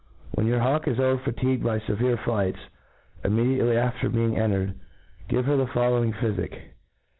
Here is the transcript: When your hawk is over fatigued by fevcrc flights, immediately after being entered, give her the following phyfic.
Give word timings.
When 0.31 0.47
your 0.47 0.59
hawk 0.59 0.87
is 0.87 0.99
over 0.99 1.21
fatigued 1.23 1.63
by 1.63 1.77
fevcrc 1.79 2.23
flights, 2.23 2.57
immediately 3.23 3.77
after 3.77 4.09
being 4.09 4.35
entered, 4.35 4.73
give 5.29 5.45
her 5.45 5.57
the 5.57 5.67
following 5.67 6.11
phyfic. 6.11 6.59